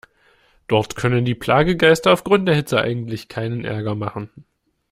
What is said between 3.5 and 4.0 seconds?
Ärger